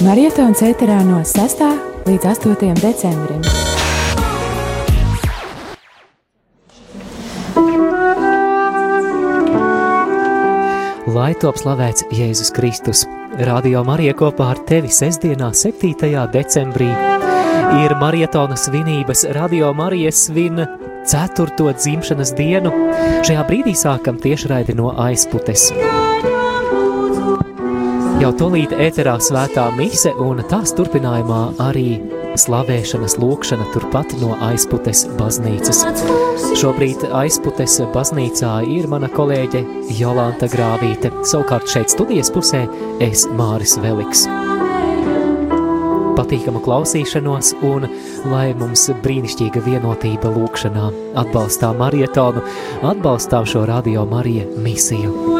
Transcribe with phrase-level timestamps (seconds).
[0.00, 1.58] Marietons ēterā no 6.
[2.06, 2.70] līdz 8.
[2.80, 3.42] decembrim.
[11.04, 13.04] Lai top slavēts Jēzus Kristus.
[13.44, 15.92] Radio Marija kopā ar tevi sestdienā, 7.
[16.32, 16.88] decembrī.
[17.84, 20.64] Ir marietona svinības, Radio Marija svin
[21.04, 21.74] 4.
[21.76, 22.72] dzimšanas dienu.
[23.20, 25.68] Šajā brīdī sākam tiešraidi no aizputes.
[28.20, 31.94] Jau tolīt ēterā svētā mise un tās turpinājumā arī
[32.36, 35.80] slavēšanas lūkšana turpat no aizputes baznīcas.
[36.60, 39.64] Šobrīd aizputes baznīcā ir mana kolēģe
[39.96, 42.66] Jolanta Grāvīte, savukārt šeit studijas pusē
[43.08, 44.26] es Māris Veliks.
[46.20, 47.88] Patīkamu klausīšanos un
[48.28, 50.92] lai mums brīnišķīga vienotība lūkšanā.
[51.24, 52.44] Atbalstām marietonu,
[52.84, 55.39] atbalstām šo radio Marija misiju.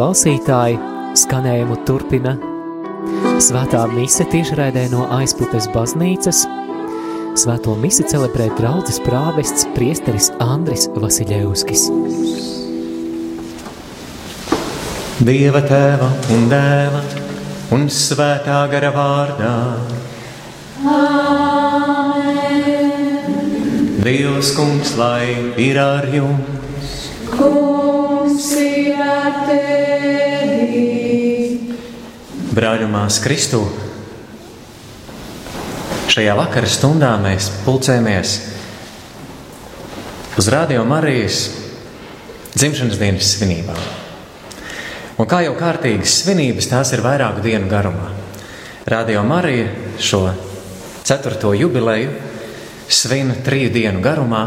[0.00, 0.78] Klausītāji,
[1.20, 2.32] skanējumu turpina
[3.44, 6.38] Svētā mise tiešraidē no aizputes baznīcas.
[7.36, 11.82] Svēto misi celebrē draudzes prāvests priesteris Andris Vasiljevskis.
[15.28, 17.02] Dieva tēva un dēla
[17.76, 19.56] un svētā gara vārdā.
[20.94, 22.40] Amen.
[24.00, 25.28] Dievs kungs, lai
[25.60, 26.96] ir ar jums.
[27.36, 27.79] Kungs
[32.50, 33.60] Brāļumās Kristu.
[36.10, 38.30] Šajā vakara stundā mēs pulcējamies
[40.34, 41.44] uz Rādio Marijas
[42.56, 43.78] dzimšanas dienas svinībām.
[45.22, 48.08] Un kā jau kārtīgas svinības, tās ir vairāku dienu garumā.
[48.90, 49.68] Radio Marija
[50.02, 50.24] šo
[51.06, 52.10] ceturto jubileju
[52.90, 54.42] svin triju dienu garumā.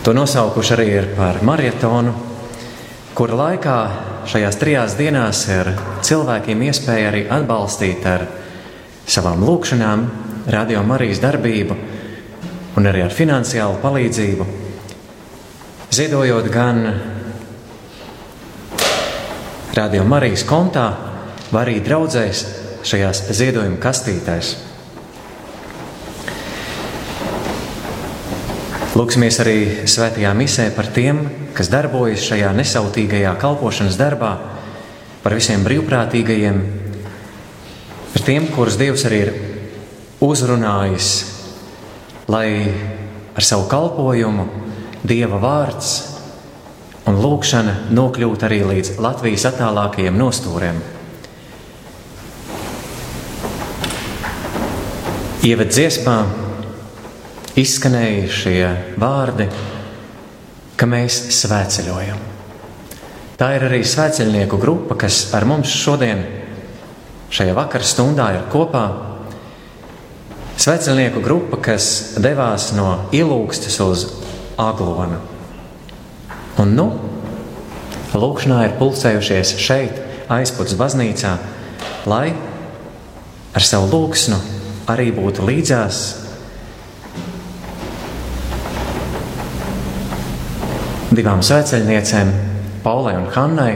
[0.00, 2.16] To nosaukuši arī par marietonu,
[3.12, 3.76] kura laikā
[4.28, 5.72] šajās trijās dienās ir
[6.06, 8.26] cilvēkiem iespēja arī atbalstīt ar
[9.08, 10.04] savām lūkšanām,
[10.52, 11.76] radio Marijas darbību
[12.78, 14.46] un arī ar finansiālu palīdzību,
[15.92, 16.84] ziedojot gan
[19.72, 20.86] Radio Marijas kontā,
[21.52, 22.44] vai arī draudzēs
[22.84, 24.50] šajās ziedojuma kastītēs.
[28.92, 29.56] Lūksimies arī
[29.88, 31.22] svētajā misē par tiem,
[31.56, 34.32] kas darbojas šajā nesautīgajā kalpošanas darbā,
[35.22, 36.62] par visiem brīvprātīgajiem,
[38.12, 39.32] par tiem, kurus Dievs arī ir
[40.22, 41.10] uzrunājis,
[42.32, 42.46] lai
[43.34, 44.48] ar savu kalpojumu
[45.02, 45.92] Dieva vārds
[47.10, 50.78] un lūkšana nokļūt arī līdz Latvijas attālākajiem nostūriem.
[55.42, 56.16] Ieved dziesmā
[57.58, 58.68] izskanēja šie
[59.02, 59.48] vārdi,
[60.76, 62.20] ka mēs svēceļojam.
[63.38, 66.20] Tā ir arī svēceļnieku grupa, kas ar mums šodien,
[67.32, 68.84] šajā vakara stundā, ir kopā.
[70.62, 74.06] Svēceļnieku grupa, kas devās no ilūgstes uz
[74.60, 75.18] aglonu.
[76.62, 76.86] Un nu,
[78.14, 79.98] lūkšanā ir pulcējušies šeit,
[80.32, 81.36] aizpūtas baznīcā,
[82.06, 82.26] lai
[83.52, 84.38] ar savu lūksnu
[84.92, 86.21] arī būtu līdzās
[91.16, 92.32] divām sveceļniecēm,
[92.82, 93.72] Paulai un Hannai,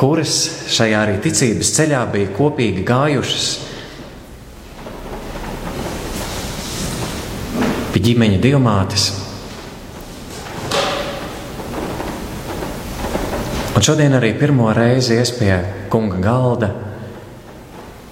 [0.00, 0.34] kuras
[0.72, 3.48] šajā arī ticības ceļā bija kopīgi gājušas
[7.94, 9.06] pie ģimeņa divmātes.
[13.74, 15.54] Un šodien arī pirmo reizi ies pie
[15.92, 16.70] kunga galda,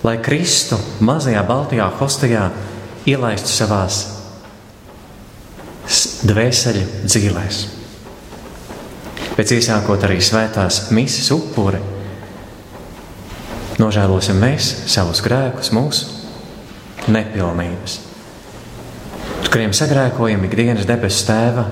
[0.03, 2.49] lai Kristu mazajā Baltijā hostijā
[3.07, 4.03] ielaistu savās
[6.27, 7.82] dvēseli dzīvēs.
[9.33, 11.79] Pēc iesākot arī svētās misijas upuri,
[13.81, 17.95] nožēlosim mēs savus grēkus, mūsu nepilnības,
[19.49, 21.65] kuriem sagrēkojam ikdienas debesu tēva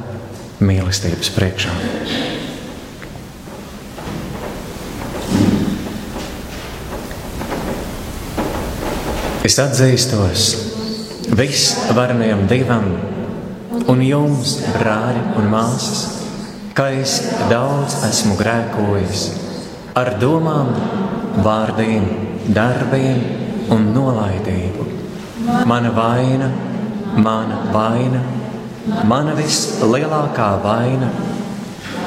[0.64, 1.74] mīlestības priekšā.
[9.44, 10.48] Es atzīstos
[11.36, 12.88] visvarenajam Dievam
[13.90, 16.19] un jums, brāļi un māsas,
[16.81, 17.19] ka es
[17.50, 19.25] daudz esmu grēkojis
[20.00, 20.71] ar domām,
[21.44, 22.06] vārdiem,
[22.56, 23.19] darbiem
[23.75, 24.87] un nolaidību.
[25.69, 26.49] Mana vaina,
[27.21, 28.23] mana vaina,
[29.11, 31.10] mana vislielākā vaina.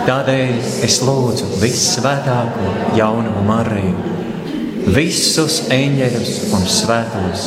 [0.07, 0.55] Tādēļ
[0.89, 7.45] es lūdzu visvētāko jaunumu Mariju visus eņģeļus un svētos,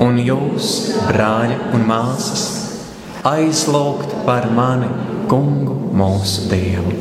[0.00, 0.72] un jūs,
[1.10, 2.48] brāļi un māsas,
[3.36, 4.88] aizlūgt par mani,
[5.28, 6.94] kungu mūsu Dievu.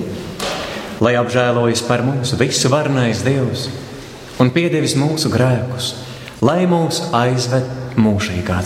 [1.04, 3.68] Lai apžēlojas par mums visu varnais Dievs
[4.42, 5.94] un piedevis mūsu grēkus,
[6.42, 8.62] lai mūs aizved mūžīgā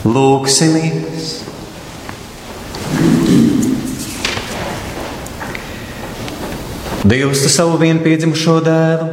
[0.00, 1.24] Lūksimies!
[7.04, 9.08] Dievs, tu savu vienpiedzimušo dēlu,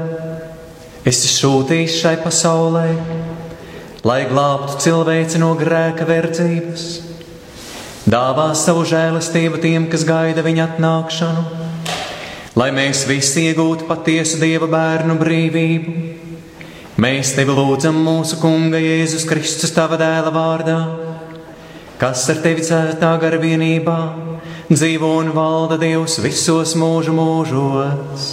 [1.04, 2.86] esi sūtījis šai pasaulē,
[4.08, 6.86] lai glābtu cilvēci no grēka verdzības,
[8.08, 11.44] dāvā savu žēlastību tiem, kas gaida viņa atnākšanu,
[12.56, 16.17] lai mēs visi iegūtu patiesu dieva bērnu brīvību
[16.98, 20.78] Mēs tevi lūdzam mūsu Kunga Jēzus Kristus, tava dēla vārdā,
[22.02, 23.98] kas ar tevi cētā gara vienībā
[24.72, 28.28] dzīvo un valda Dievs visos mūžu mūžos.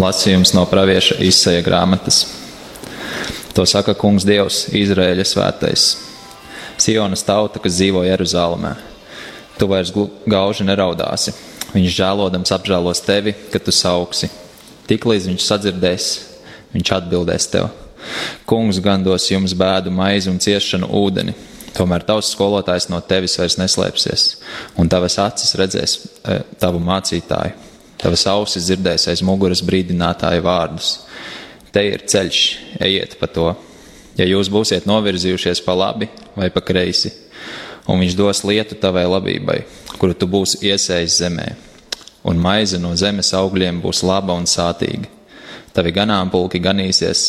[0.00, 2.22] Lasījums no pravieša izsēja grāmatas.
[3.52, 5.90] To saka Kungs Dievs, Izraēļa svētais.
[6.80, 8.70] Sionas tauta, kas dzīvo Jeruzalemē.
[9.60, 11.34] Tu vairs gauži neraudāsi.
[11.74, 14.30] Viņš žēlodams apžēlos tevi, kad tu sauksi.
[14.88, 16.10] Tiklīdz viņš sadzirdēs,
[16.72, 17.68] viņš atbildēs tev.
[18.48, 21.36] Kungs gan dos jums bēdu, maizi un ciešanu ūdeni.
[21.76, 24.30] Tomēr tavs skolotājs no tevis vairs neslēpsies,
[24.80, 27.69] un tavas acis redzēs e, tavu mācītāju.
[28.00, 30.92] Tavas ausis dzirdēs aiz muguras brīdinātāju vārdus.
[31.70, 32.38] Te ir ceļš,
[32.80, 33.50] ejiet pa to.
[34.16, 37.12] Ja jūs būsiet novirzījušies pa labi vai pa kreisi,
[37.88, 39.60] un viņš dos lietu tavai labībai,
[40.00, 41.46] kuru tu būsi iesējis zemē,
[42.26, 45.08] un maize no zemes augļiem būs laba un sātīga.
[45.76, 47.26] Tavi ganāmpulki ganīsies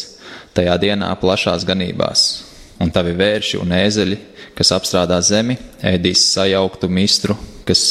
[0.57, 2.23] tajā dienā plašās ganībās,
[2.81, 4.17] un tavi vērši un ēzeļi,
[4.57, 7.37] kas apstrādā zemi, ēdīs sajauktu mistru,
[7.67, 7.83] kas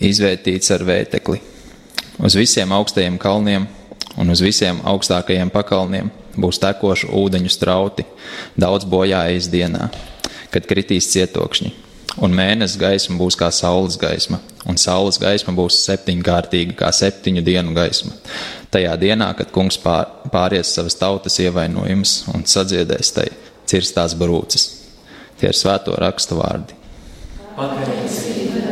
[0.00, 1.40] izvērtīts ar vētekli.
[2.24, 3.66] Uz visiem augstajiem kalniem
[4.18, 8.04] un uz visiem augstākajiem pakalniem būs tekošu ūdeņu strauti,
[8.58, 9.88] daudz bojājas dienā,
[10.54, 11.72] kad kritīs cietokšņi.
[12.22, 14.38] Un mēnesis gaisma būs kā saules gaisma,
[14.70, 18.14] un saules gaisma būs septiņkārtīga kā septiņu dienu gaisma.
[18.70, 23.28] Tajā dienā, kad kungs pār, pāries savas tautas ievainojumus un sadziedēs tai
[23.70, 24.68] cirstās brūces.
[25.40, 26.78] Tie ir svēto rakstu vārdi.
[27.58, 28.63] Pateicība.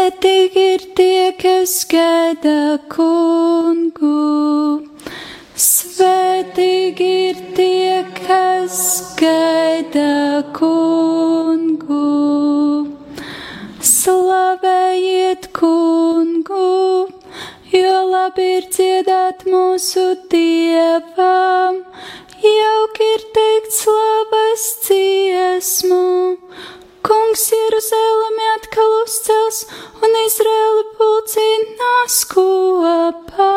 [0.00, 4.08] Svētīgi ir tie, kas gaida kungu.
[5.60, 8.78] Svētīgi ir tie, kas
[9.20, 12.00] gaida kungu.
[13.92, 16.72] Slavējiet kungu,
[17.76, 21.82] jo labi ir dziedāt mūsu dievam.
[22.40, 26.39] Jauki ir teikt slavas dziesmu
[27.10, 29.64] Kungs Jeruzalemi atkal uzcels
[29.98, 33.48] un Izraēla pulcinās kopā.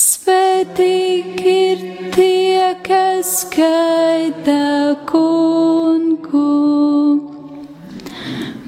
[0.00, 1.84] Svētīgi ir
[2.16, 6.42] tie, kas gaida kungu.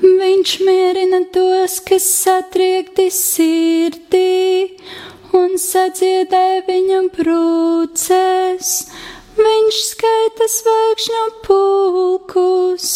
[0.07, 4.77] Viņš mierina tos, kas satriekti sirdī
[5.35, 8.77] un sadziedē viņu brūces
[9.39, 12.87] Viņš skaita zvaigžņu pulkus,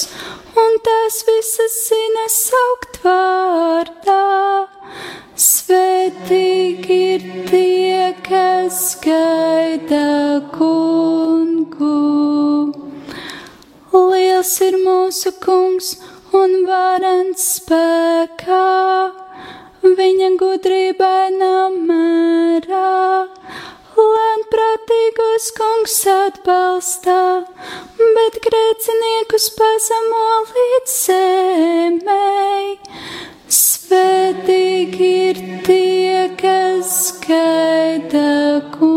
[0.58, 4.24] un tās visas zina saukt vārdā.
[5.44, 11.92] Svētīgi ir tie, kas gaida kungu.
[13.94, 15.94] Liels ir mūsu kungs
[16.34, 18.66] un varens spēkā,
[19.86, 22.94] viņa gudrībai nav mērā
[23.94, 27.18] Lēnprātīgos kungs atbalstā,
[27.98, 32.74] bet grēciniekus pazemo līdz zemei.
[33.60, 36.96] Svētīgi ir tie, kas
[37.28, 38.26] gaida
[38.74, 38.93] kungu.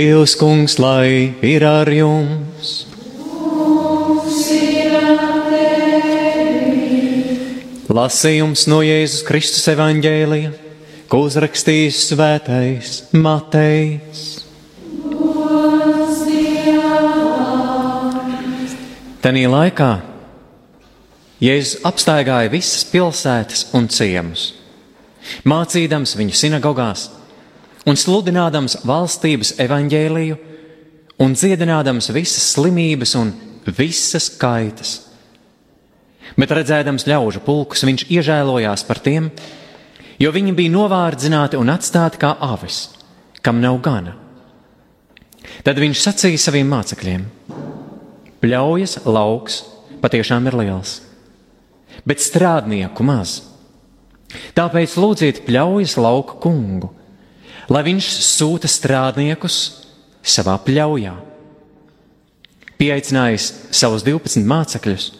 [0.00, 2.68] Dievs, kungs, lai ir ar jums!
[7.92, 10.54] Lasījums no Jēzus Kristus evaņģēlija,
[11.10, 14.24] ko uzrakstījis svētais Matejs.
[19.20, 19.92] Tanī laikā
[21.44, 24.54] Jēzus apstaigāja visas pilsētas un ciemus,
[25.44, 27.10] mācīdams viņu sinagogās
[27.88, 30.40] un sludinādams valstības evaņģēliju
[31.20, 33.32] un dziedinādams visas slimības un
[33.76, 34.98] visas kaitas
[36.38, 39.30] Bet redzēdams ļaužu pulkus, viņš iežēlojās par tiem,
[40.20, 42.90] jo viņi bija novārdzināti un atstāti kā avis,
[43.42, 44.16] kam nav gana.
[45.66, 47.26] Tad viņš sacīja saviem mācekļiem:
[48.40, 49.62] Pļaujas lauks
[50.00, 51.00] patiešām ir liels,
[52.06, 53.40] bet strādnieku maz.
[54.54, 56.92] Tāpēc lūdziet pļaujas lauka kungu,
[57.70, 59.60] lai viņš sūta strādniekus
[60.20, 61.14] savā pļaujā.
[62.80, 65.10] Pieaicinājis savus 12 mācekļus,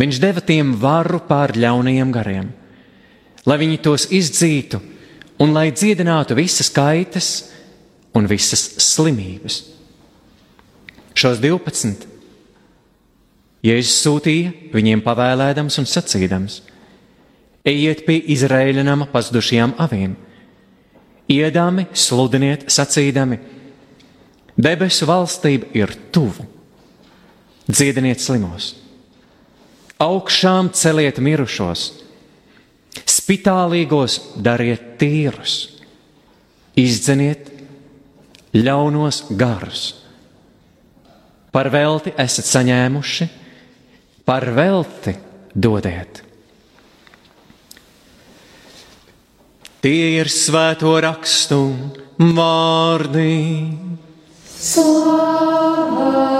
[0.00, 2.46] Viņš deva tiem varu pār ļaunajiem gariem,
[3.44, 4.80] lai viņi tos izdzītu
[5.42, 7.28] un lai dziedinātu visas kaitas
[8.16, 9.58] un visas slimības.
[11.12, 12.08] Šos 12
[13.60, 16.62] Jēzus sūtīja viņiem pavēlēdams un sacīdams:
[17.68, 20.14] Ejiet pie Izraēļa nama pazudušajām avīm,
[21.30, 23.38] iedami, sludiniet, sacīdami:
[24.60, 26.44] Debesu valstība ir tuvu,
[27.70, 28.74] dziediniet slimos!
[30.00, 31.90] augšām celiet mirušos,
[33.04, 35.58] spitālīgos dariet tīrus,
[36.78, 37.50] izdzeniet
[38.56, 39.84] ļaunos garus.
[41.50, 43.28] Par velti esat saņēmuši,
[44.24, 45.16] par velti
[45.52, 46.22] dodiet.
[49.80, 51.62] Tie ir svēto rakstu
[52.36, 53.30] vārdi.
[54.60, 56.39] Slāvā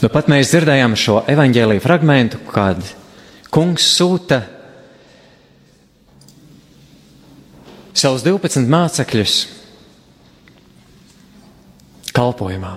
[0.00, 2.78] Nu, pat mēs dzirdējām šo evaņģēlīju fragment, kad
[3.52, 4.38] kungs sūta
[7.92, 9.34] savus 12 mācekļus
[12.16, 12.72] kalpošanā.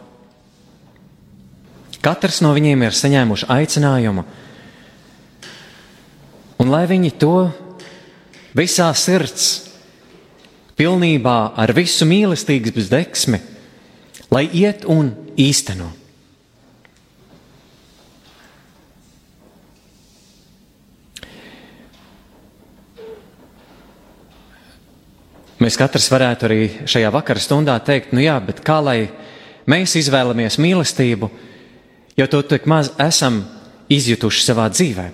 [2.04, 4.28] Katrs no viņiem ir saņēmuši aicinājumu,
[6.60, 7.38] un lai viņi to
[8.52, 9.50] visā sirds,
[10.76, 13.40] pilnībā ar visu mīlestības deksmi,
[14.28, 16.03] lai iet un īstenot.
[25.62, 28.98] Mēs katrs varētu arī šajā vakara stundā teikt, nu jā, bet kā lai
[29.70, 31.30] mēs izvēlamies mīlestību,
[32.18, 33.44] jo to tik maz esam
[33.94, 35.06] izjutuši savā dzīvē.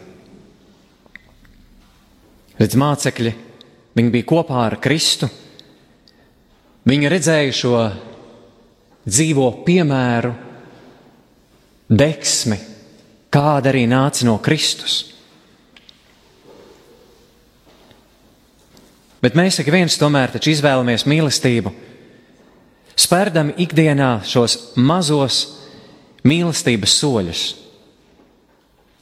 [2.59, 3.33] Redz, mācekļi,
[3.95, 5.29] viņi bija kopā ar Kristu,
[6.89, 7.75] viņi redzēja šo
[9.07, 10.33] dzīvo piemēru,
[11.89, 12.57] deksmi,
[13.33, 15.01] kāda arī nāca no Kristus.
[19.19, 21.73] Bet mēs ik viens tomēr taču izvēlamies mīlestību,
[22.99, 25.41] spērdami ikdienā šos mazos
[26.27, 27.43] mīlestības soļus.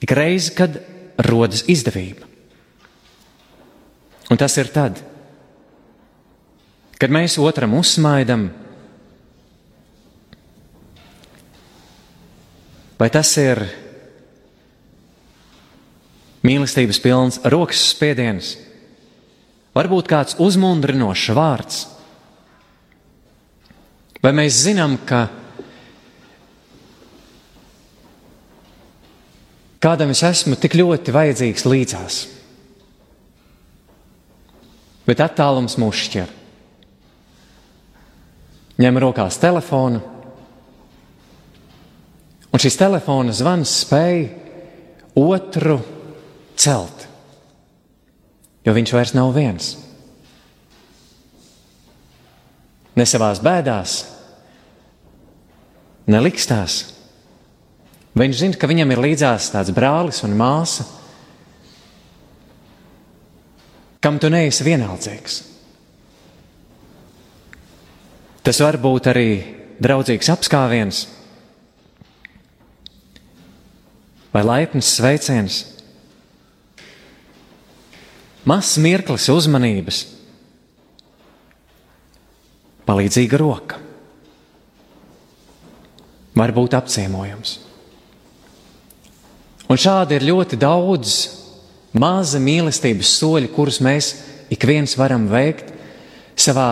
[0.02, 0.80] Ik reizi, kad
[1.28, 2.26] rodas izdevība.
[4.28, 5.00] Un tas ir tad,
[7.00, 8.50] kad mēs otram uzsmaidam,
[12.98, 13.62] vai tas ir
[16.46, 18.56] mīlestības pilns rokas spiediens
[19.78, 21.84] varbūt kāds uzmundrinošs vārds.
[24.24, 25.28] Vai mēs zinām, ka
[29.84, 32.18] kādam es esmu tik ļoti vajadzīgs līdzās,
[35.08, 36.34] bet attālums mūs šķir.
[38.82, 40.02] Ņem rokās telefonu,
[42.52, 44.26] un šis telefona zvans spēj
[45.18, 45.80] otru
[46.58, 46.97] celt
[48.68, 49.72] jo viņš vairs nav viens.
[52.98, 53.96] Ne savās bēdās,
[56.12, 56.80] ne likstās.
[58.18, 60.84] Viņš zina, ka viņam ir līdzās tāds brālis un māsa,
[64.02, 65.44] kam tu neesi vienaldzīgs.
[68.44, 69.30] Tas var būt arī
[69.84, 71.06] draudzīgs apskāviens.
[74.38, 75.64] vai laipns sveiciens,
[78.48, 80.04] mazs mirklis uzmanības,
[82.88, 83.80] palīdzīga roka,
[86.38, 87.58] var būt apciemojams.
[89.68, 91.16] Un šādi ir ļoti daudz
[91.98, 94.14] maza mīlestības soļi, kurus mēs
[94.54, 95.74] ik viens varam veikt
[96.40, 96.70] savā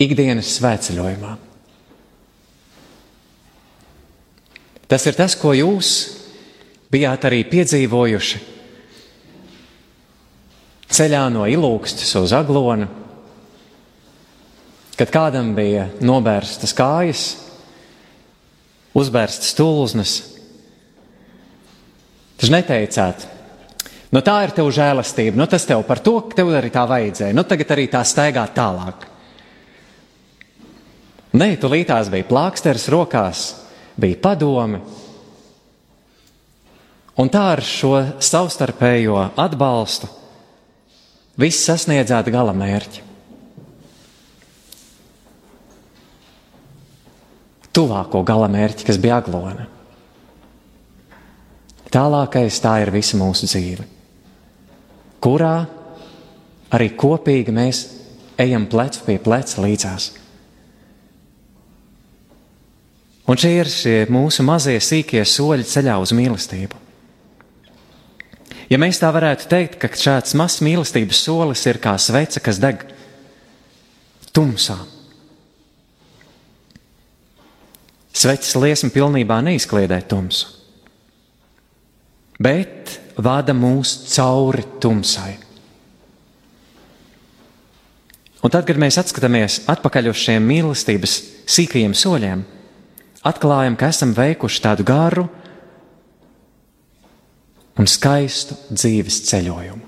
[0.00, 1.34] ikdienas svētceļojumā.
[4.88, 5.90] Tas ir tas, ko jūs
[6.88, 8.57] bijāt arī piedzīvojuši
[10.92, 12.88] ceļā no ilūgstas uz aglonu,
[14.98, 17.24] kad kādam bija nobērstas kājas,
[18.98, 20.14] uzbērstas tulznes.
[22.38, 23.26] Taču neteicāt,
[24.14, 27.36] nu tā ir tev žēlastība, nu tas tev par to, ka tev arī tā vajadzēja,
[27.36, 29.06] nu tagad arī tā staigā tālāk.
[31.38, 33.42] Nē, tu līdās bija plāksters rokās,
[34.00, 34.80] bija padomi.
[37.18, 40.08] Un tā ar šo savstarpējo atbalstu
[41.38, 43.04] viss sasniedzāt gala mērķi.
[47.74, 49.68] Tuvāko gala mērķi, kas bija aglona.
[51.94, 53.84] Tālākais tā ir visa mūsu dzīve,
[55.24, 55.54] kurā
[56.74, 57.84] arī kopīgi mēs
[58.38, 60.10] ejam plecu pie pleca līdzās.
[63.28, 66.87] Un šie ir šie mūsu mazie sīkie soļi ceļā uz mīlestību.
[68.68, 72.84] Ja mēs tā varētu teikt, ka šāds mazs mīlestības solis ir kā svece, kas deg
[74.36, 74.76] tumsā.
[78.12, 80.50] Sveces liesma pilnībā neizkliedē tumsu,
[82.42, 85.36] bet vada mūs cauri tumsai.
[88.38, 91.16] Un tad, kad mēs atskatāmies atpakaļ uz šiem mīlestības
[91.50, 92.44] sīkajiem soļiem,
[93.26, 95.24] atklājam, ka esam veikuši tādu garu
[97.78, 99.84] un skaistu dzīves ceļojumu.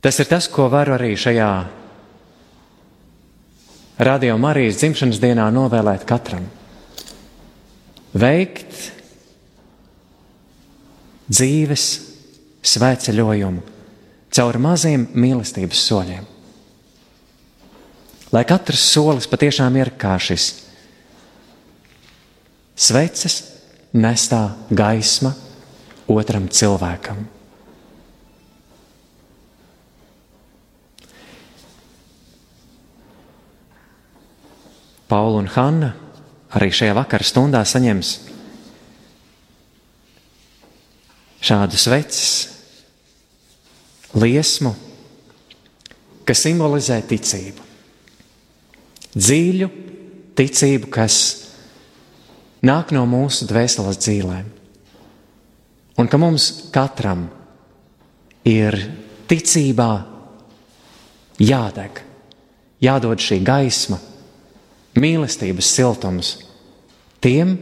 [0.00, 1.50] Tas ir tas, ko varu arī šajā
[4.00, 6.46] Radio Marijas dzimšanas dienā novēlēt katram.
[8.16, 8.78] Veikt
[11.28, 11.84] dzīves
[12.64, 13.60] svētceļojumu
[14.32, 16.24] caur maziem mīlestības soļiem
[18.32, 20.50] lai katrs solis patiešām ir kā šis
[22.80, 23.36] sveces
[23.92, 24.40] nestā
[24.70, 25.34] gaisma
[26.10, 27.20] otram cilvēkam.
[35.10, 35.90] Paula un Hanna
[36.54, 38.12] arī šajā vakara stundā saņems
[41.42, 42.30] šādu sveces
[44.14, 44.70] liesmu,
[46.28, 47.70] kas simbolizē ticību
[49.14, 49.68] dziļu
[50.38, 51.16] ticību, kas
[52.66, 54.48] nāk no mūsu dvēseles dzīvēm.
[56.00, 57.26] Un ka mums katram
[58.48, 58.76] ir
[59.28, 59.90] ticībā
[61.40, 62.00] jādeg,
[62.80, 63.98] jādod šī gaisma,
[65.00, 66.32] mīlestības siltums
[67.20, 67.56] tiem,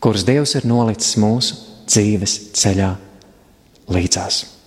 [0.00, 1.58] kurus Dievs ir nolicis mūsu
[1.90, 2.94] dzīves ceļā
[3.92, 4.59] līdzās.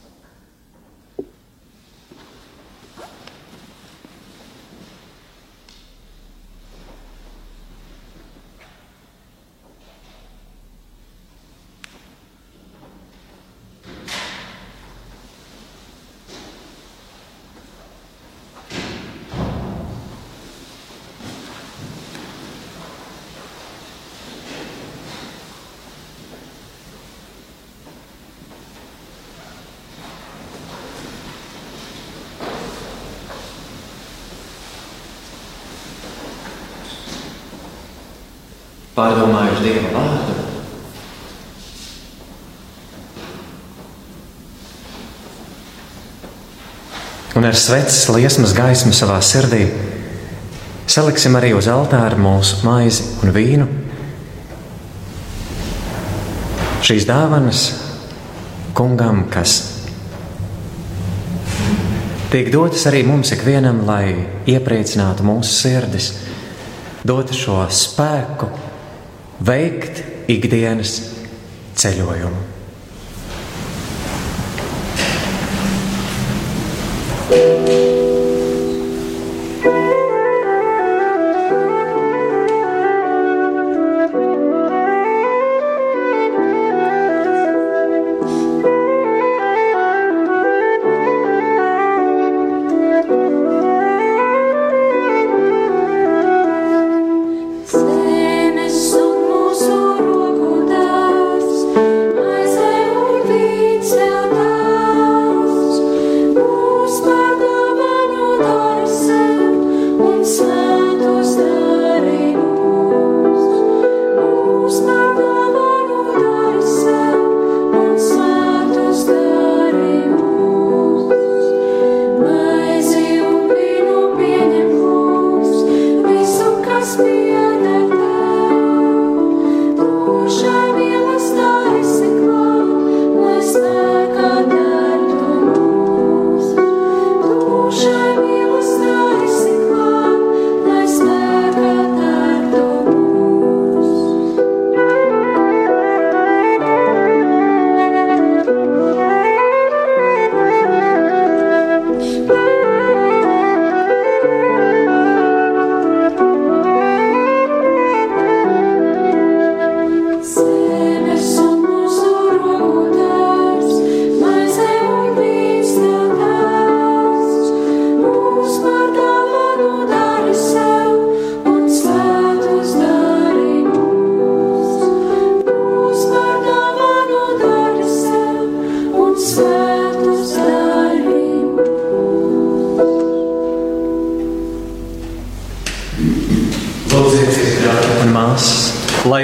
[39.03, 40.39] Pārdomājuši Dieva vārdu.
[47.33, 49.65] Un ar sveces liesmas gaismu savā sirdī
[50.87, 53.67] saliksim arī uz altāra mūsu maizi un vīnu.
[56.83, 57.63] Šīs dāvanas
[58.77, 59.55] kungam, kas
[62.31, 64.13] tiek dotas arī mums ikvienam, lai
[64.49, 66.11] iepriecinātu mūsu sirdis,
[67.07, 68.51] dotu šo spēku
[69.45, 70.97] veikt ikdienas
[71.79, 72.41] ceļojumu.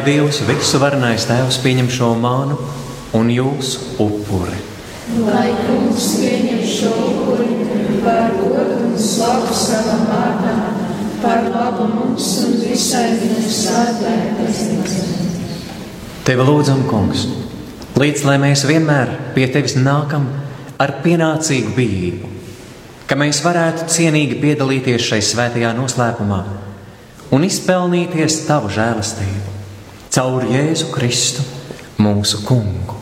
[0.10, 2.56] Dievs visu varenais Tēvs pieņem šo mānu
[3.14, 4.56] un jūsu upuri.
[5.22, 10.64] Lai kungs pieņem šo upuri par godu un slavu savam vārdam,
[11.22, 15.04] par labu mums un visai viņa svētajai baznīcai.
[16.26, 17.28] Tevi lūdzam, kungs,
[18.02, 20.26] līdz lai mēs vienmēr pie tevis nākam
[20.82, 22.34] ar pienācīgu bijību,
[23.06, 26.42] ka mēs varētu cienīgi piedalīties šai svētajā noslēpumā
[27.38, 29.59] un izpelnīties tavu žēlastību
[30.10, 31.44] caur Jēzu Kristu,
[32.02, 32.96] mūsu kungu.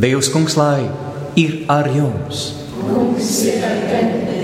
[0.00, 0.88] Dievs, kungs, lai
[1.40, 2.50] ir ar jums!
[2.80, 4.38] Kungs ir ar tevi,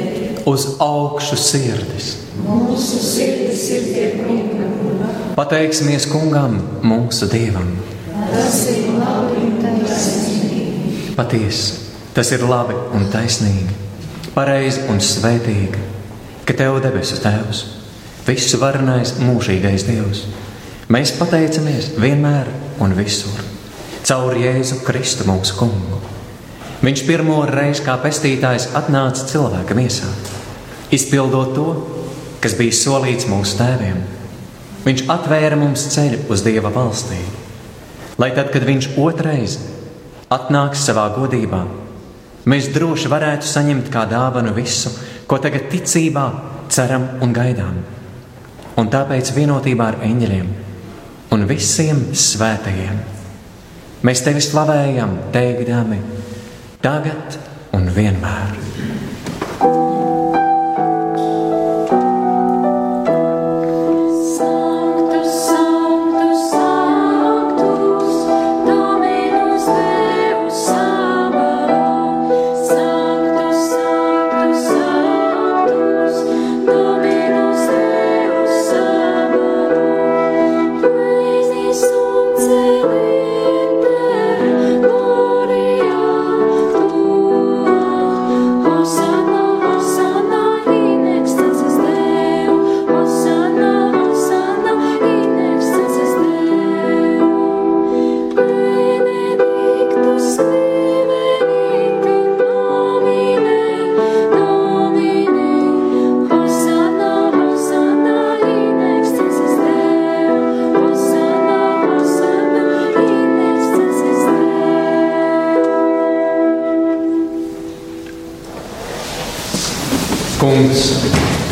[0.46, 2.12] Uz augšu sirdis!
[2.46, 5.10] mūsu sirdis ir pie kunga.
[5.36, 7.72] Pateiksimies kungam, mūsu dievam!
[8.16, 11.14] Tas ir labi un taisnīgi.
[11.16, 11.76] Patiesi,
[12.16, 13.76] tas ir labi un taisnīgi,
[14.36, 15.84] pareizi un svētīgi,
[16.46, 17.62] ka Tev debesu Tēvs,
[18.28, 20.26] visu varenais, mūžīgais Dievs,
[20.92, 22.46] mēs pateicamies vienmēr
[22.82, 23.40] un visur,
[24.06, 25.98] caur Jēzu Kristu mūsu kungu.
[26.86, 30.06] Viņš pirmo reizi kā pestītājs atnāca cilvēka miesā,
[30.94, 31.64] izpildot to,
[32.44, 34.04] kas bija solīts mūsu tēviem.
[34.86, 37.40] Viņš atvēra mums ceļu uz Dieva valstību,
[38.22, 39.56] lai tad, kad Viņš otrais
[40.30, 41.64] atnāks savā godībā,
[42.46, 44.92] mēs droši varētu saņemt kā dāvanu visu,
[45.26, 46.28] ko tagad ticībā
[46.70, 47.82] ceram un gaidām.
[48.78, 50.65] Un tāpēc vienotībā ar eņģeļiem
[51.34, 53.00] un visiem svētajiem
[54.06, 55.98] mēs tevi slavējam, teikdami,
[56.84, 57.40] tagad
[57.76, 58.54] un vienmēr.
[59.56, 60.15] Sanctus,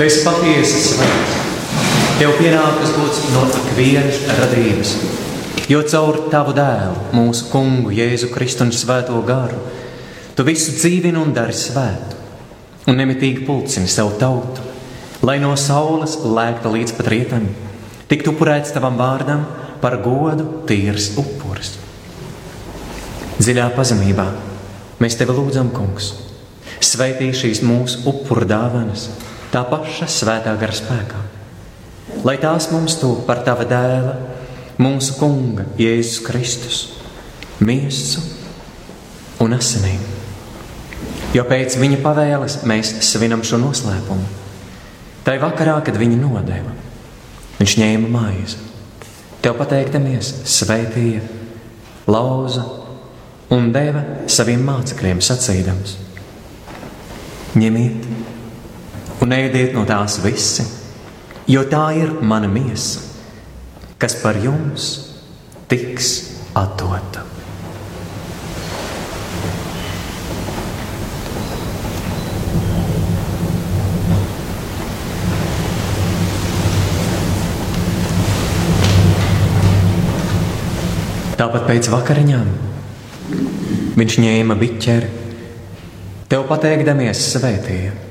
[0.04, 1.36] tu esi patiesi svēts.
[2.18, 4.90] Tev pienākas būt no ikvienas radības,
[5.72, 9.56] jo caur tavu dēlu, mūsu kungu, Jēzu Kristu un Svēto garu,
[10.36, 12.20] tu visu dzīvini un dari svētu,
[12.84, 14.68] un nemitīgi pulcini savu tautu,
[15.24, 17.48] lai no saules lēkta līdz pat rietam,
[18.12, 19.48] tiktu upurēts tavam vārdam
[19.80, 21.78] par godu tīrs upuris.
[23.40, 24.28] Dziļā pazemībā
[25.00, 26.12] mēs tevi lūdzam, Kungs,
[26.84, 29.08] sveitī šīs mūsu upuru dāvanas,
[29.54, 31.20] tā paša svētā gara spēkā,
[32.26, 34.16] lai tās mums to par tava dēla,
[34.82, 36.78] mūsu kunga, Jēzus Kristus,
[37.62, 38.22] miesu
[39.44, 40.02] un asinīm.
[41.34, 44.26] Jo pēc viņa pavēles mēs svinam šo noslēpumu.
[45.24, 46.74] Tai vakarā, kad viņa nodeva,
[47.58, 48.58] viņš ņēma maizi,
[49.42, 51.22] tev pateiktamies, sveitīja,
[52.10, 52.66] lauza
[53.54, 55.96] un deva saviem mācekļiem sacīdams:
[57.54, 58.13] Ņemiet
[59.24, 60.64] un ēdiet no tās visi,
[61.48, 63.00] jo tā ir mana miesa,
[64.00, 64.88] kas par jums
[65.70, 66.10] tiks
[66.52, 67.24] atdota.
[81.34, 82.48] Tāpat pēc vakariņām
[83.96, 85.12] viņš ņēma biķeri,
[86.28, 88.02] tev pateikdamies svētīja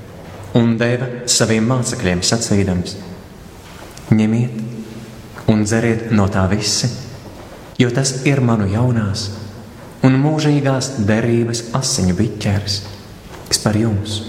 [0.60, 2.98] un deva saviem mācekļiem sacīdams:
[4.14, 6.90] Ņemiet un dzeriet no tā visi,
[7.80, 9.30] jo tas ir manu jaunās
[10.04, 12.80] un mūžīgās derības asiņu biķeris,
[13.50, 14.22] kas par jums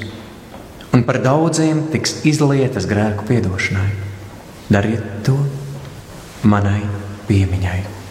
[0.94, 3.88] un par daudziem tiks izlietas grēku piedošanai.
[4.70, 5.34] Dariet to
[6.46, 6.84] manai
[7.26, 8.03] piemiņai.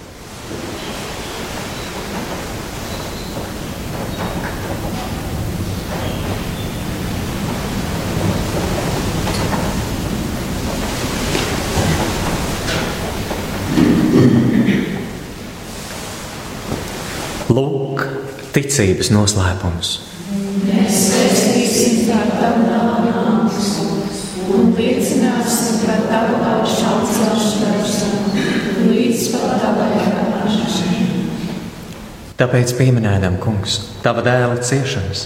[17.54, 18.00] Lūk,
[18.56, 19.90] ticības noslēpums.
[20.64, 23.68] Mēs sveicīsim par tavu nāvis
[24.50, 28.00] un liecināsim par tavu augšām celšanos
[28.88, 31.06] līdz pat tavai nāšanai.
[32.42, 35.26] Tāpēc pieminējam, kungs, tava dēla ciešanas,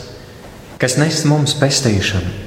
[0.84, 2.38] kas nes mums pestīšanu,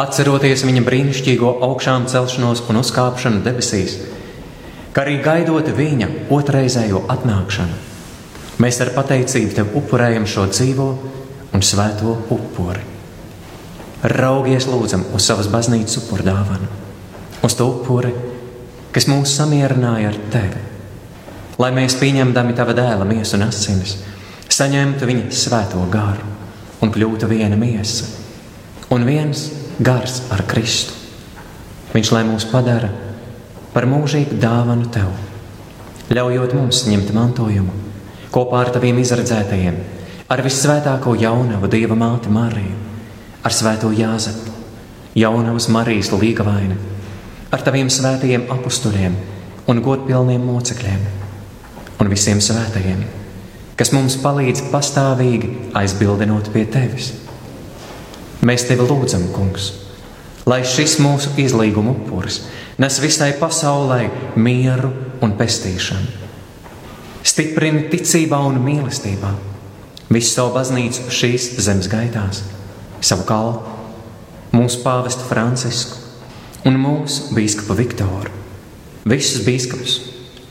[0.00, 3.98] atceroties viņa brīnišķīgo augšām celšanos un uzkāpšanu debesīs,
[4.96, 7.92] kā arī gaidot viņa otrreizējo atnākšanu
[8.62, 10.86] Mēs ar pateicību tev upurējam šo dzīvo
[11.54, 12.84] un svēto upuri.
[14.14, 16.68] Raugies lūdzam uz savas baznīcas upurdāvanu,
[17.42, 18.12] uz to upuri,
[18.94, 20.60] kas mūs samierināja ar tevi,
[21.58, 23.96] lai mēs pieņemdami tava dēla miesu un asinis,
[24.52, 26.28] saņemtu viņa svēto garu
[26.84, 28.06] un kļūtu viena miesa
[28.94, 29.48] un viens
[29.80, 30.92] gars ar Kristu.
[31.94, 32.92] Viņš lai mūs padara
[33.72, 35.10] par mūžīgu dāvanu tev,
[36.12, 37.83] ļaujot mums ņemt mantojumu
[38.34, 39.76] kopā ar taviem izredzētajiem,
[40.30, 42.78] ar visvētāko jaunavu Dieva māti Mariju,
[43.46, 44.52] ar svēto Jāzepu,
[45.14, 46.78] jaunavas Marijas līgavaini,
[47.54, 49.14] ar taviem svētajiem apustuliem
[49.70, 51.06] un godpilniem mocekļiem
[52.02, 53.04] un visiem svētajiem,
[53.78, 57.12] kas mums palīdz pastāvīgi aizbildinot pie tevis.
[58.44, 59.70] Mēs tevi lūdzam, kungs,
[60.50, 62.42] lai šis mūsu izlīguma upuris
[62.78, 64.90] nes visai pasaulē mieru
[65.22, 66.23] un pestīšanu.
[67.24, 69.30] Stiprini ticībā un mīlestībā
[70.12, 72.42] visu savu baznīcu šīs zemes gaitās,
[73.00, 73.72] savu kalpu,
[74.52, 76.02] mūsu pāvestu Francisku
[76.68, 78.32] un mūsu biskupu Viktoru,
[79.08, 79.96] visus biskupus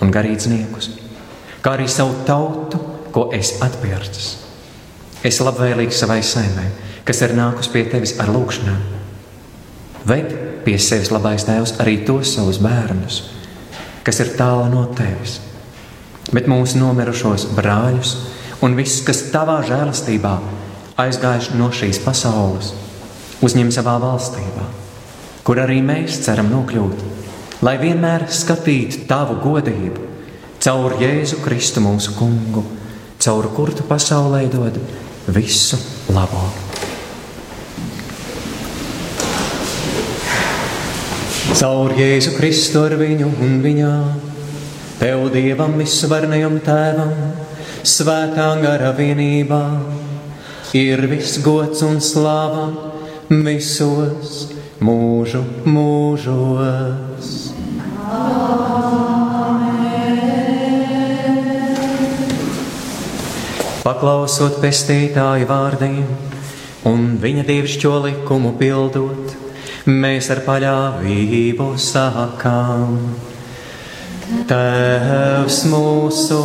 [0.01, 0.89] un garīdzniekus,
[1.61, 2.81] kā arī savu tautu,
[3.13, 4.33] ko es atpērcis.
[5.23, 6.65] Es labvēlīgi savai saimē,
[7.05, 8.81] kas ir nākus pie tevis ar lūgšanām.
[10.09, 10.33] Ved
[10.65, 13.21] pie sevis labais tēvs arī tos savus bērnus,
[14.03, 15.37] kas ir tālu no tevis,
[16.31, 18.13] bet mūsu nomirušos brāļus
[18.63, 20.37] un visus, kas tavā žēlastībā
[21.03, 22.71] aizgājuši no šīs pasaules,
[23.43, 24.69] uzņem savā valstībā,
[25.43, 27.03] kur arī mēs ceram nokļūt,
[27.65, 30.09] lai vienmēr skatītu tavu godību
[30.63, 32.63] caur Jēzu Kristu mūsu kungu,
[33.19, 34.77] caur kuru tu pasaulē dod
[35.27, 35.79] visu
[36.15, 36.45] labo.
[41.53, 43.91] Caur Jēzu Kristu ar viņu un viņā,
[45.03, 47.09] Tev Dievam visvarnajam tēvam
[47.83, 49.57] svētā gara vienībā
[50.79, 52.69] ir viss gods un slāva
[53.27, 57.33] visos mūžu mūžos.
[63.83, 65.99] Paklausot pestītāju vārdiem
[66.87, 69.35] un viņa dievišķo likumu pildot,
[69.83, 73.32] mēs ar paļāvību sākām.
[74.23, 76.37] Tēvs mūsu,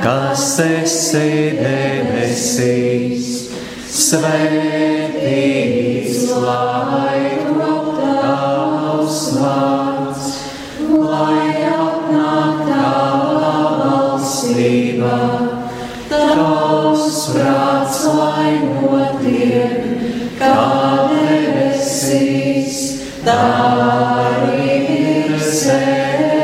[0.00, 3.26] kas esi debesīs,
[3.92, 5.36] svētīts
[6.40, 10.30] lai top tavs vārds,
[10.88, 15.18] lai atnāk tava valstība,
[16.08, 19.76] tavs prāts, lai notiek,
[20.40, 20.56] kā
[21.12, 22.80] debesīs,
[23.28, 23.38] tā
[24.24, 26.35] arī ir zemes.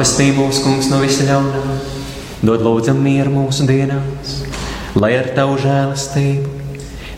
[0.00, 1.74] Atpestī mūs kungs no visa ļaunā,
[2.44, 4.38] dod lūdzam mieru mūsu dienās,
[4.96, 6.54] lai ar tavu žēlastību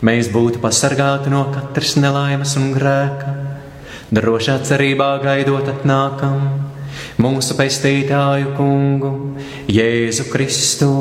[0.03, 3.37] mēs būtu pasargāti no katras nelaimes un grēka,
[4.11, 6.43] drošā cerībā gaidot atnākam
[7.23, 9.15] mūsu pestītāju kungu
[9.71, 10.93] Jēzu Kristu.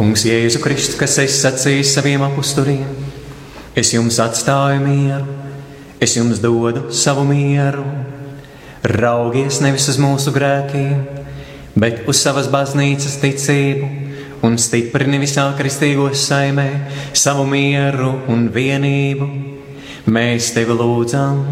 [0.00, 2.88] Kungs Jēzu Kristu, kas es sacīju saviem apustuliem,
[3.78, 5.36] es jums atstāju mieru,
[6.02, 7.84] es jums dodu savu mieru.
[8.80, 11.04] Raugies nevis uz mūsu grēkiem,
[11.76, 13.99] bet uz savas baznīcas ticību
[14.46, 16.68] un stiprini visā kristīgos saimē
[17.16, 19.26] savu mieru un vienību.
[20.10, 21.42] Mēs tevi lūdzam,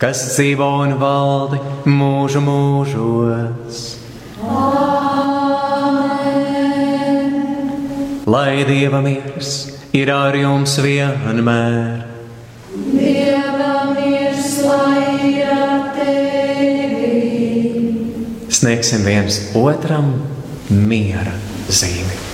[0.00, 1.58] kas dzīvo un valdi
[1.92, 3.82] mūžu mūžos.
[4.46, 4.96] Amen.
[8.26, 9.50] Lai Dieva miers
[9.94, 12.04] ir ar jums vienmēr.
[12.92, 17.12] Dieva miers, lai ir ar tevi.
[18.56, 20.35] Sniegsim viens otram
[20.70, 21.34] miera
[21.68, 22.25] zīmi.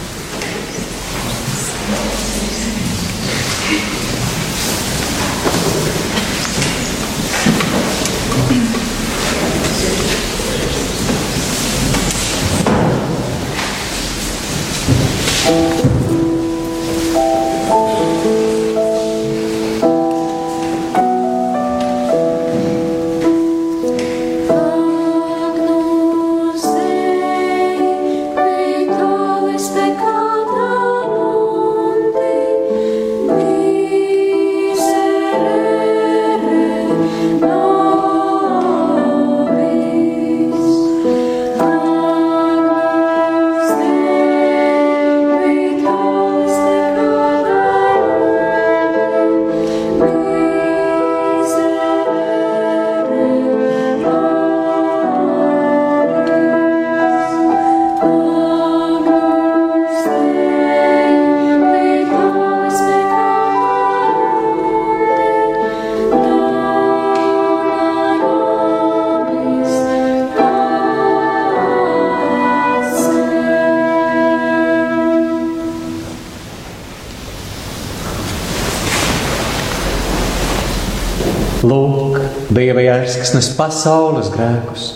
[82.53, 84.88] Dieva jērs, kas nes pasaules grēkus,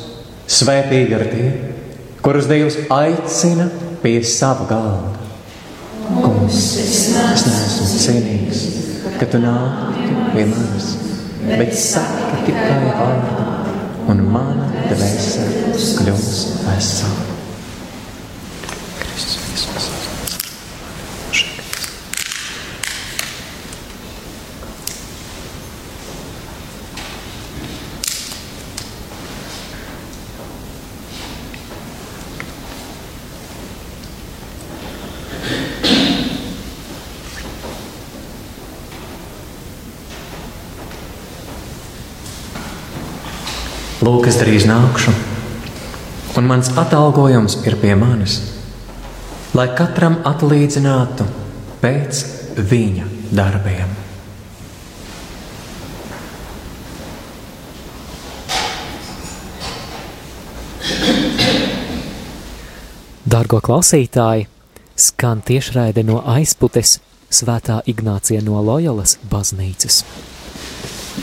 [0.58, 1.46] svētīgi ar tie,
[2.24, 3.68] kurus Dievs aicina
[4.02, 5.14] pie sava galda.
[6.06, 8.64] Kungs, es neesmu cienīgs,
[9.16, 10.90] ka tu nāktu pie manis,
[11.46, 13.48] bet saki tikai vārdu,
[14.12, 16.36] un mana dvēsele kļūs
[16.66, 17.35] vesela.
[44.06, 45.10] Lūk, es drīz nākšu,
[46.38, 48.36] un mans atalgojums ir pie manis,
[49.58, 51.26] lai katram atlīdzinātu
[51.80, 52.20] pēc
[52.70, 53.96] viņa darbiem.
[63.26, 64.46] Dargo klausītāji,
[64.94, 70.04] skan tiešraide no aizputes Svētā Ignācija no Loyolas baznīcas.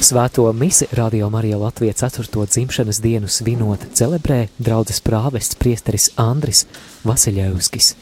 [0.01, 2.45] Svēto misi Radio Marija Latvija 4.
[2.45, 6.65] dzimšanas dienu svinot celebrē draudzes prāvests priesteris Andris
[7.05, 7.93] Vasiļevskis.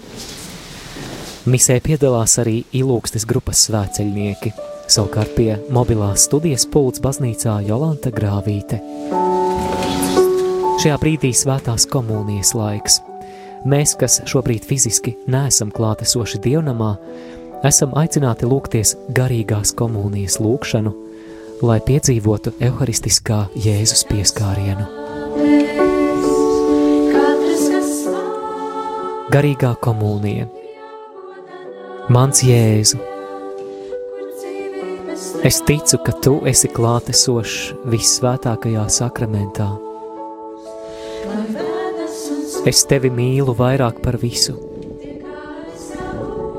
[1.46, 4.54] Misē piedalās arī ilūgstes grupas svēceļnieki,
[4.88, 8.80] savukārt pie mobilās studijas pults baznīcā Jolanta Grāvīte.
[10.82, 13.02] Šajā brīdī svētās komunijas laiks.
[13.68, 16.96] Mēs, kas šobrīd fiziski neesam klātesoši dievnamā,
[17.68, 20.96] esam aicināti lūgties garīgās komunijas lūgšanu,
[21.62, 24.88] lai piedzīvotu evaharistiskā Jēzus pieskārienu.
[29.32, 30.48] Garīgā komunija.
[32.12, 32.98] Mans Jēzu.
[35.48, 39.70] Es ticu, ka tu esi klātesošs vissvētākajā sakramentā.
[42.70, 44.58] Es tevi mīlu vairāk par visu,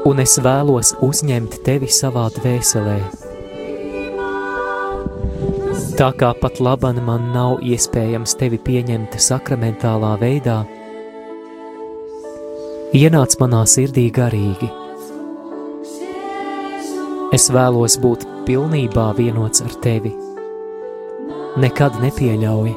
[0.09, 3.22] un es vēlos uzņemt tevi savā dvēselē.
[5.93, 10.63] Tā kā pat labam man nav iespējams tevi pieņemt sakramentālā veidā,
[12.97, 14.71] ienāc manā sirdī garīgi.
[17.37, 20.15] Es vēlos būt pilnībā vienots ar tevi.
[21.61, 22.73] Nekad nepieļauj,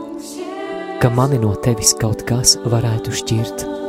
[0.99, 3.84] ka mani no tevis kaut kas varētu šķirt.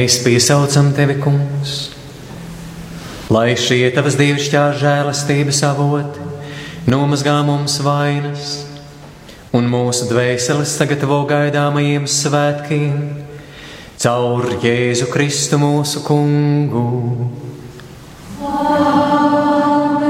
[0.00, 1.90] Mēs piesaucam tevi, kungs,
[3.28, 6.22] lai šie tavas dievišķās žēlastības avoti
[6.88, 8.46] nomazgā mums vainas
[9.52, 12.96] un mūsu dvēseles sagatavo gaidāmajiem svētkiem
[14.00, 16.86] caur Jēzu Kristu mūsu kungu.
[18.40, 20.00] Amen.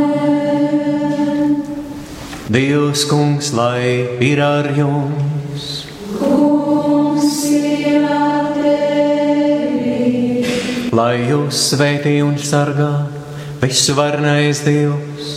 [2.46, 5.39] Dievs, kungs, lai ir ar jums!
[10.90, 13.06] Lai jūs svētī un sargā
[13.62, 15.32] visu varnais Dievs,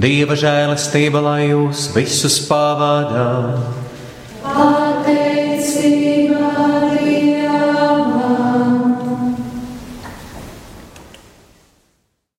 [0.00, 2.40] Dieva žēlastība, lai jūs visus.
[2.48, 3.79] Pateicība.